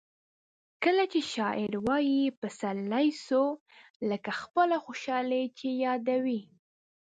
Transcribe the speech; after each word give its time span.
کله 0.83 1.03
چي 1.11 1.21
شاعر 1.33 1.71
وايي 1.87 2.21
پسرلی 2.39 3.07
سو؛ 3.25 3.45
لکه 4.09 4.31
خپله 4.41 4.77
خوشحالي 4.85 5.43
چي 5.57 5.67
یادوي. 5.85 6.41